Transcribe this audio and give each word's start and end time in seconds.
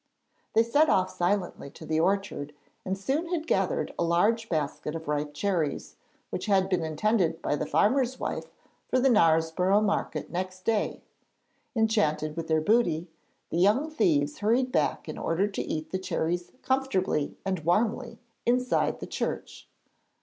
They 0.53 0.63
set 0.63 0.89
off 0.89 1.11
silently 1.15 1.69
to 1.69 1.85
the 1.85 1.99
orchard 1.99 2.55
and 2.83 2.97
soon 2.97 3.31
had 3.31 3.45
gathered 3.45 3.93
a 3.99 4.03
large 4.03 4.49
basket 4.49 4.95
of 4.95 5.07
ripe 5.07 5.35
cherries, 5.35 5.95
which 6.31 6.47
had 6.47 6.69
been 6.69 6.81
intended 6.83 7.39
by 7.39 7.55
the 7.55 7.67
farmer's 7.67 8.19
wife 8.19 8.45
for 8.87 8.99
the 8.99 9.09
Knaresborough 9.11 9.83
market 9.83 10.31
next 10.31 10.65
day. 10.65 11.03
Enchanted 11.75 12.35
with 12.35 12.47
their 12.47 12.61
booty, 12.61 13.09
the 13.51 13.59
young 13.59 13.91
thieves 13.91 14.39
hurried 14.39 14.71
back 14.71 15.07
in 15.07 15.19
order 15.19 15.47
to 15.47 15.61
eat 15.61 15.91
the 15.91 15.99
cherries 15.99 16.51
comfortably 16.63 17.37
and 17.45 17.59
warmly 17.59 18.17
inside 18.43 19.01
the 19.01 19.05
church. 19.05 19.67